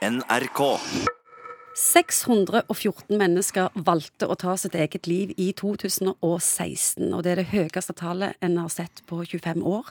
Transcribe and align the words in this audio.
NRK. 0.00 0.80
614 1.76 3.18
mennesker 3.20 3.68
valgte 3.84 4.30
å 4.32 4.36
ta 4.40 4.54
sitt 4.56 4.72
eget 4.72 5.04
liv 5.04 5.34
i 5.36 5.50
2016, 5.52 7.10
og 7.12 7.20
det 7.26 7.34
er 7.34 7.42
det 7.42 7.50
høyeste 7.50 7.92
tallet 7.98 8.32
en 8.40 8.56
har 8.62 8.72
sett 8.72 9.02
på 9.10 9.20
25 9.20 9.60
år. 9.68 9.90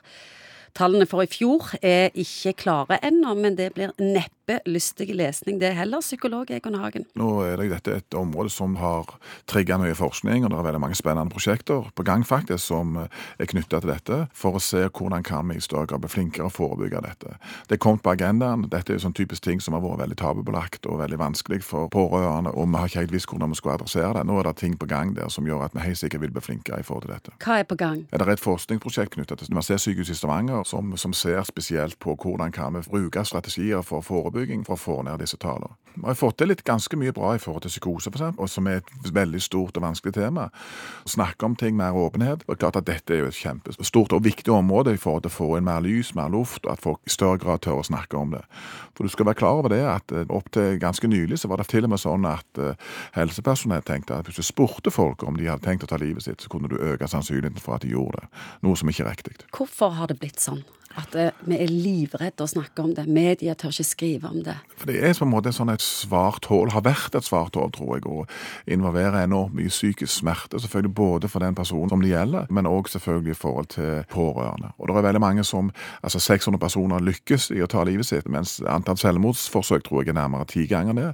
Tallene 0.77 1.07
for 1.09 1.23
i 1.23 1.29
fjor 1.29 1.73
er 1.81 2.09
ikke 2.17 2.55
klare 2.65 2.99
ennå, 3.05 3.33
men 3.39 3.57
det 3.57 3.71
blir 3.75 3.93
neppe 3.99 4.59
lystig 4.65 5.11
lesning 5.13 5.59
det 5.61 5.75
heller, 5.77 6.01
psykolog 6.01 6.49
Egon 6.51 6.79
Hagen. 6.81 7.05
Nå 7.19 7.29
er 7.45 7.59
det 7.61 7.69
dette 7.73 7.97
et 7.99 8.17
område 8.17 8.49
som 8.49 8.75
har 8.81 9.11
trigga 9.49 9.77
mye 9.81 9.93
forskning, 9.97 10.45
og 10.45 10.51
det 10.51 10.57
er 10.57 10.67
veldig 10.69 10.81
mange 10.81 10.97
spennende 10.97 11.33
prosjekter 11.33 11.89
på 11.93 12.05
gang 12.07 12.25
faktisk 12.25 12.63
som 12.71 12.97
er 12.99 13.49
knytta 13.49 13.81
til 13.81 13.91
dette, 13.91 14.19
for 14.33 14.57
å 14.57 14.63
se 14.63 14.85
hvordan 14.87 15.25
kan 15.25 15.49
vi 15.49 15.59
i 15.59 15.63
større 15.63 15.89
grad 15.91 16.01
bli 16.03 16.11
flinkere 16.11 16.49
å 16.49 16.53
forebygge 16.53 17.03
dette. 17.05 17.35
Det 17.69 17.77
er 17.77 17.83
kommet 17.83 18.03
på 18.05 18.13
agendaen. 18.15 18.65
Dette 18.69 18.93
er 18.93 18.99
jo 18.99 19.05
sånn 19.05 19.17
typisk 19.17 19.45
ting 19.45 19.61
som 19.61 19.77
har 19.77 19.83
vært 19.85 20.03
veldig 20.03 20.19
tabubelagt 20.19 20.89
og 20.89 21.01
veldig 21.03 21.19
vanskelig 21.21 21.61
for 21.65 21.91
pårørende, 21.93 22.53
og 22.55 22.69
vi 22.69 22.81
har 22.81 22.89
ikke 22.89 23.03
helt 23.03 23.15
visst 23.15 23.29
hvordan 23.29 23.53
vi 23.53 23.59
skulle 23.59 23.77
adressere 23.77 24.15
det. 24.17 24.25
Nå 24.29 24.39
er 24.39 24.49
det 24.49 24.55
ting 24.63 24.77
på 24.79 24.89
gang 24.89 25.13
der 25.17 25.29
som 25.33 25.47
gjør 25.47 25.67
at 25.67 25.77
vi 25.77 25.85
helt 25.85 26.01
sikkert 26.01 26.25
vil 26.25 26.33
bli 26.33 26.43
flinkere 26.43 26.81
i 26.81 26.87
forhold 26.87 27.05
til 27.05 27.13
dette. 27.13 27.35
Hva 27.45 27.59
er 27.61 27.69
på 27.69 27.77
gang? 27.79 28.03
Det 28.09 28.21
er 28.21 28.33
et 28.33 28.43
forskningsprosjekt 28.43 29.15
knytta 29.15 29.37
til 29.39 29.53
Universitetssykehuset 29.53 30.17
i 30.17 30.19
Stavanger 30.19 30.58
som, 30.67 30.95
som 30.97 31.13
ser 31.13 31.43
spesielt 31.47 31.99
på 31.99 32.15
hvordan 32.15 32.51
kan 32.51 32.75
vi 32.75 32.83
bruke 32.89 33.23
strategier 33.25 33.83
for 33.85 34.05
forebygging 34.05 34.65
for 34.67 34.75
å 34.75 34.83
få 34.83 35.01
ned 35.07 35.21
disse 35.23 35.37
tallene. 35.37 35.75
Vi 35.99 36.05
har 36.05 36.15
fått 36.15 36.37
til 36.39 36.47
litt 36.51 36.61
ganske 36.63 36.95
mye 36.95 37.11
bra 37.11 37.33
i 37.35 37.41
forhold 37.41 37.65
til 37.65 37.73
psykose, 37.73 38.11
eksempel, 38.13 38.47
som 38.47 38.67
er 38.69 38.79
et 38.79 39.09
veldig 39.13 39.41
stort 39.43 39.77
og 39.77 39.83
vanskelig 39.83 40.13
tema. 40.15 40.47
Snakke 41.09 41.45
om 41.45 41.57
ting, 41.59 41.75
mer 41.75 41.97
åpenhet. 41.97 42.45
Og 42.47 42.59
klart 42.61 42.77
at 42.79 42.87
Dette 42.87 43.15
er 43.15 43.23
jo 43.23 43.31
et 43.31 43.35
kjempestort 43.35 44.13
og 44.15 44.23
viktig 44.23 44.53
område 44.53 44.93
i 44.95 45.01
forhold 45.01 45.25
til 45.25 45.33
å 45.33 45.35
få 45.35 45.49
inn 45.57 45.67
mer 45.67 45.81
lys, 45.83 46.13
mer 46.15 46.31
luft, 46.31 46.63
og 46.65 46.71
at 46.77 46.83
folk 46.85 47.01
i 47.03 47.13
større 47.13 47.41
grad 47.41 47.65
tør 47.65 47.81
å 47.81 47.87
snakke 47.89 48.17
om 48.17 48.31
det. 48.37 48.45
For 48.95 49.03
du 49.03 49.11
skal 49.11 49.27
være 49.27 49.39
klar 49.41 49.59
over 49.59 49.73
det 49.73 49.81
at 49.87 50.13
opp 50.29 50.47
til 50.55 50.79
ganske 50.79 51.07
nylig 51.09 51.41
så 51.41 51.51
var 51.51 51.59
det 51.59 51.69
til 51.73 51.87
og 51.87 51.93
med 51.93 52.01
sånn 52.01 52.27
at 52.29 52.63
helsepersonell 53.17 53.83
tenkte 53.87 54.15
at 54.15 54.29
hvis 54.29 54.39
du 54.39 54.45
spurte 54.45 54.93
folk 54.93 55.23
om 55.27 55.37
de 55.39 55.49
hadde 55.49 55.65
tenkt 55.65 55.83
å 55.83 55.91
ta 55.91 55.99
livet 55.99 56.23
sitt, 56.23 56.39
så 56.43 56.51
kunne 56.51 56.71
du 56.71 56.79
øke 56.79 57.07
sannsynligheten 57.09 57.63
for 57.63 57.75
at 57.75 57.83
de 57.83 57.93
gjorde 57.93 58.23
det. 58.23 58.31
Noe 58.65 58.79
som 58.79 58.91
ikke 58.91 59.05
er 59.05 59.15
riktig. 59.17 59.37
Hvorfor 59.55 59.95
har 59.99 60.11
det 60.11 60.19
blitt 60.21 60.39
sånn? 60.43 60.58
At 60.99 61.15
eh, 61.15 61.31
vi 61.47 61.57
er 61.59 61.71
livredde 61.71 62.43
å 62.43 62.49
snakke 62.49 62.83
om 62.83 62.93
det. 62.95 63.05
Media 63.07 63.55
tør 63.57 63.73
ikke 63.73 63.87
skrive 63.87 64.31
om 64.31 64.41
det. 64.45 64.55
For 64.79 64.89
Det 64.89 64.99
er 64.99 65.15
på 65.15 65.25
en 65.25 65.31
måte 65.31 65.53
sånn 65.55 65.71
et 65.71 65.83
svart 65.83 66.49
hull, 66.51 66.71
har 66.73 66.83
vært 66.85 67.15
et 67.17 67.27
svart 67.27 67.55
hull, 67.59 67.71
tror 67.75 67.97
jeg, 67.97 68.05
og 68.09 68.69
involverer 68.69 69.23
enormt 69.23 69.55
mye 69.57 69.71
psykisk 69.71 70.11
smerte. 70.19 70.59
Selvfølgelig 70.59 70.93
både 70.95 71.31
for 71.31 71.43
den 71.43 71.57
personen 71.57 71.91
som 71.91 72.03
det 72.03 72.11
gjelder, 72.11 72.49
men 72.53 72.69
òg 72.69 72.89
selvfølgelig 72.91 73.35
i 73.35 73.39
forhold 73.39 73.71
til 73.75 74.03
pårørende. 74.11 74.73
Og 74.77 74.89
det 74.89 74.95
er 74.95 75.07
veldig 75.09 75.23
mange 75.23 75.45
som, 75.47 75.71
altså 76.03 76.21
600 76.23 76.59
personer 76.61 77.03
lykkes 77.03 77.49
i 77.55 77.63
å 77.63 77.69
ta 77.69 77.85
livet 77.87 78.09
sitt, 78.09 78.27
mens 78.31 78.59
antall 78.67 78.99
selvmordsforsøk 78.99 79.85
tror 79.87 80.03
jeg 80.03 80.13
er 80.13 80.19
nærmere 80.19 80.47
ti 80.49 80.65
ganger 80.69 80.97
det. 80.97 81.09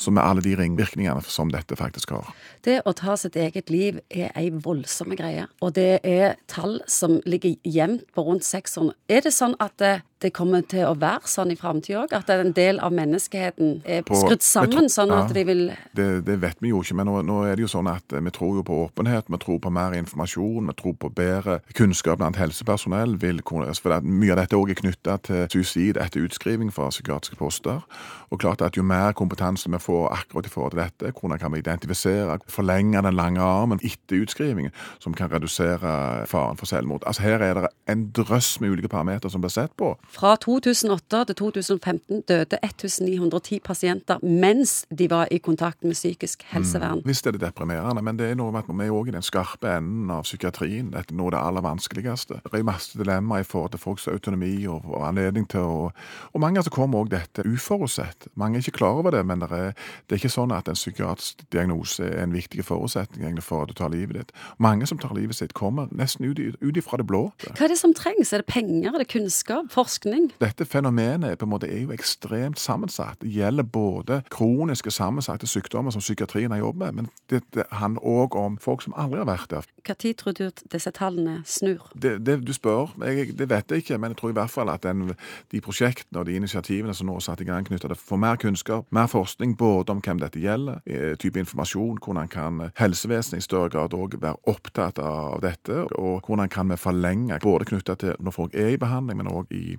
Så 0.00 0.12
med 0.14 0.24
alle 0.24 0.44
de 0.44 0.54
ringvirkningene 0.58 1.24
som 1.26 1.50
dette 1.52 1.78
faktisk 1.78 2.14
har. 2.14 2.30
Det 2.66 2.80
å 2.86 2.94
ta 2.96 3.16
sitt 3.18 3.36
eget 3.38 3.70
liv 3.72 4.00
er 4.10 4.30
ei 4.38 4.50
voldsomme 4.50 5.18
greie, 5.18 5.46
og 5.62 5.74
det 5.78 6.00
er 6.06 6.36
tall 6.50 6.78
som 6.90 7.18
ligger 7.26 7.56
jevnt 7.64 8.06
på 8.14 8.24
rundt 8.26 8.46
600. 8.46 8.94
Er 9.16 9.22
det 9.24 9.32
sånn 9.32 9.54
at 9.64 9.80
det, 10.22 10.32
kommer 10.32 10.62
til 10.68 10.86
å 10.88 10.94
være 10.98 11.28
sånn 11.28 11.50
i 11.52 11.56
framtida 11.56 12.04
òg? 12.04 12.12
At 12.16 12.30
en 12.30 12.52
del 12.56 12.78
av 12.80 12.92
menneskeheten 12.92 13.82
er 13.84 14.02
På- 14.02 14.16
skrudd 14.16 14.42
sammen 14.42 14.72
tror- 14.72 14.88
sånn 14.92 15.12
at 15.12 15.28
ja. 15.28 15.34
de 15.34 15.44
vil 15.44 15.62
Det, 15.94 16.24
det 16.24 16.40
vet 16.40 16.56
vi 16.60 16.68
jo 16.70 16.82
ikke, 16.82 16.94
men 16.94 17.06
nå, 17.06 17.22
nå 17.22 17.42
er 17.46 17.56
det 17.56 17.66
jo 17.66 17.68
sånn 17.68 17.88
at 17.90 18.02
vi 18.08 18.30
tror 18.30 18.56
jo 18.56 18.62
på 18.62 18.88
åpenhet, 18.88 19.28
vi 19.28 19.38
tror 19.38 19.58
på 19.60 19.70
mer 19.72 19.92
informasjon, 19.92 20.66
vi 20.66 20.72
tror 20.72 20.94
på 20.94 21.10
bedre 21.14 21.60
kunnskap 21.74 22.18
blant 22.18 22.36
helsepersonell. 22.36 23.16
Vil, 23.20 23.40
for 23.42 23.92
at 23.92 24.04
mye 24.04 24.32
av 24.32 24.40
dette 24.42 24.56
også 24.56 24.70
er 24.70 24.80
knytta 24.82 25.18
til 25.22 25.46
suicid 25.52 25.96
etter 26.00 26.24
utskriving 26.26 26.72
fra 26.72 26.88
psykiatriske 26.90 27.36
poster. 27.36 27.82
Og 28.30 28.40
klart 28.40 28.62
at 28.62 28.76
jo 28.76 28.82
mer 28.82 29.12
kompetanse 29.12 29.70
vi 29.70 29.78
får 29.78 30.08
akkurat 30.12 30.46
i 30.46 30.52
forhold 30.52 30.72
til 30.74 30.80
dette, 30.82 31.12
hvordan 31.20 31.38
kan 31.38 31.52
vi 31.52 31.58
identifisere, 31.62 32.38
forlenge 32.48 33.02
den 33.02 33.14
lange 33.16 33.40
armen 33.40 33.80
etter 33.82 34.22
utskrivingen, 34.24 34.72
som 34.98 35.14
kan 35.14 35.30
redusere 35.30 36.26
faren 36.26 36.56
for 36.56 36.66
selvmord. 36.66 37.04
Altså 37.06 37.22
Her 37.22 37.42
er 37.42 37.54
det 37.54 37.68
en 37.88 38.10
drøss 38.16 38.60
med 38.60 38.70
ulike 38.70 38.88
parametere 38.88 39.30
som 39.30 39.40
blir 39.40 39.50
sett 39.50 39.76
på. 39.76 39.94
Fra 40.08 40.36
2008 40.36 41.24
til 41.28 41.34
2015 41.36 42.22
døde 42.28 42.58
1910 42.64 43.58
pasienter 43.64 44.22
mens 44.22 44.86
de 44.98 45.10
var 45.10 45.28
i 45.30 45.38
kontakt 45.38 45.84
med 45.84 45.92
psykisk 45.92 46.44
helsevern. 46.52 47.02
Visst 47.04 47.26
er 47.26 47.34
det 47.36 47.40
deprimerende, 47.40 48.02
men 48.02 48.18
det 48.18 48.30
er 48.30 48.38
noe 48.38 48.52
med 48.54 48.64
at 48.64 48.70
vi 48.70 48.86
er 48.86 48.94
òg 48.94 49.10
i 49.10 49.16
den 49.16 49.26
skarpe 49.26 49.70
enden 49.76 50.10
av 50.10 50.24
psykiatrien. 50.24 50.92
Dette 50.94 51.12
er 51.12 51.18
noe 51.18 51.30
av 51.30 51.34
det 51.36 51.42
aller 51.48 51.66
vanskeligste. 51.66 52.40
Det 52.44 52.60
er 52.60 52.66
masse 52.66 52.98
dilemmaer 52.98 53.44
i 53.44 53.48
forhold 53.48 53.74
til 53.74 53.82
folks 53.82 54.08
autonomi 54.08 54.54
og, 54.70 54.86
og 54.86 55.06
anledning 55.08 55.48
til 55.50 55.64
å 55.64 55.90
Og 56.32 56.40
mange 56.40 56.60
ganger 56.60 56.70
kommer 56.70 56.98
også 57.00 57.12
dette 57.12 57.44
uforutsett. 57.48 58.28
Mange 58.34 58.58
er 58.58 58.64
ikke 58.64 58.78
klar 58.78 58.98
over 59.00 59.10
det, 59.10 59.24
men 59.26 59.40
det 59.40 59.50
er, 59.50 59.72
det 60.06 60.16
er 60.16 60.20
ikke 60.20 60.32
sånn 60.32 60.52
at 60.52 60.68
en 60.68 60.78
psykiatrisk 60.78 61.44
diagnose 61.52 62.04
er 62.04 62.22
en 62.22 62.34
viktig 62.34 62.64
forutsetning 62.64 63.40
for 63.42 63.64
at 63.64 63.72
du 63.72 63.74
tar 63.74 63.92
livet 63.92 64.16
ditt. 64.16 64.32
Mange 64.58 64.86
som 64.86 64.98
tar 64.98 65.14
livet 65.16 65.36
sitt, 65.36 65.54
kommer 65.54 65.88
nesten 65.92 66.24
ut, 66.24 66.38
ut 66.38 66.76
ifra 66.76 67.00
det 67.00 67.06
blå. 67.08 67.30
Hva 67.46 67.66
er 67.66 67.72
det 67.72 67.78
som 67.80 67.94
trengs? 67.96 68.32
Er 68.32 68.44
det 68.44 68.50
penger, 68.50 68.94
er 68.94 69.04
det 69.04 69.10
kunnskap, 69.12 69.70
forskning? 69.72 69.95
Dette 70.04 70.64
fenomenet 70.64 71.38
på 71.38 71.46
en 71.46 71.50
måte 71.50 71.68
er 71.70 71.84
jo 71.84 71.94
ekstremt 71.94 72.60
sammensatt. 72.60 73.20
Det 73.22 73.30
gjelder 73.32 73.62
både 73.62 74.20
kroniske 74.30 74.90
sammensatte 74.90 75.46
sykdommer 75.46 75.94
som 75.94 76.04
psykiatrien 76.04 76.50
har 76.50 76.58
jobbet 76.58 76.80
med, 76.80 76.92
men 76.92 77.08
det, 77.30 77.42
det 77.54 77.64
handler 77.72 78.04
òg 78.04 78.36
om 78.36 78.58
folk 78.62 78.82
som 78.84 78.94
aldri 78.96 79.22
har 79.22 79.28
vært 79.28 79.50
der. 79.50 79.70
Når 79.86 80.12
tror 80.18 80.32
du 80.32 80.44
at 80.46 80.62
disse 80.72 80.90
tallene 80.90 81.40
snur? 81.46 81.90
Det, 81.94 82.16
det 82.26 82.40
du 82.46 82.52
spør, 82.52 82.92
jeg, 83.04 83.38
det 83.38 83.48
vet 83.50 83.70
jeg 83.70 83.84
ikke, 83.84 83.98
men 83.98 84.12
jeg 84.12 84.20
tror 84.20 84.32
i 84.32 84.36
hvert 84.38 84.50
fall 84.50 84.70
at 84.72 84.82
den, 84.82 85.14
de 85.52 85.60
prosjektene 85.60 86.20
og 86.20 86.26
de 86.26 86.36
initiativene 86.36 86.94
som 86.94 87.08
nå 87.08 87.16
er 87.16 87.26
satt 87.26 87.40
i 87.40 87.48
gang 87.48 87.66
knyttet 87.66 87.90
til 87.92 88.00
få 88.00 88.18
mer 88.20 88.38
kunnskap, 88.40 88.86
mer 88.90 89.08
forskning 89.10 89.56
både 89.58 89.94
om 89.94 90.02
hvem 90.04 90.20
dette 90.22 90.42
gjelder, 90.42 90.82
eh, 90.86 91.14
type 91.20 91.40
informasjon, 91.40 92.00
hvordan 92.04 92.28
kan 92.28 92.62
helsevesenet 92.78 93.42
i 93.42 93.46
større 93.46 93.70
grad 93.72 93.94
òg 93.96 94.18
være 94.20 94.36
opptatt 94.50 94.98
av 95.02 95.40
dette, 95.44 95.84
og 95.96 96.26
hvordan 96.26 96.50
kan 96.52 96.70
vi 96.70 96.80
forlenge 96.80 97.40
både 97.42 97.68
knyttet 97.70 98.02
til 98.02 98.16
når 98.20 98.34
folk 98.34 98.54
er 98.54 98.74
i 98.74 98.80
behandling, 98.80 99.20
men 99.22 99.30
òg 99.32 99.52
i 99.54 99.76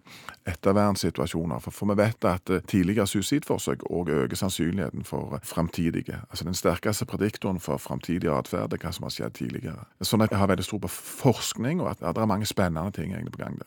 ettervernssituasjoner. 0.47 1.59
For, 1.59 1.71
for 1.71 1.91
vi 1.91 1.97
vet 1.99 2.27
at 2.27 2.49
eh, 2.49 2.61
tidligere 2.67 3.07
suicidforsøk 3.07 3.83
òg 3.89 4.09
øker 4.09 4.35
sannsynligheten 4.39 5.03
for 5.07 5.39
framtidige. 5.43 6.21
Altså 6.29 6.45
den 6.45 6.53
sterkeste 6.53 7.05
prediktoren 7.05 7.59
for 7.59 7.77
framtidig 7.81 8.29
atferd 8.31 8.73
er 8.73 8.83
hva 8.83 8.93
som 8.93 9.07
har 9.07 9.15
skjedd 9.15 9.35
tidligere. 9.39 9.87
Sånn 10.01 10.23
at 10.23 10.31
jeg 10.31 10.39
har 10.39 10.51
veldig 10.51 10.67
tro 10.67 10.79
på 10.83 10.91
forskning, 10.91 11.81
og 11.81 11.91
at 11.95 12.05
det 12.05 12.21
er 12.21 12.29
mange 12.29 12.45
spennende 12.47 12.93
ting 12.95 13.11
egentlig 13.11 13.33
på 13.33 13.43
gang 13.43 13.57
der. 13.59 13.65